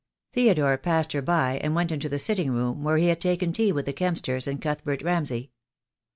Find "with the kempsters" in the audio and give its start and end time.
3.71-4.47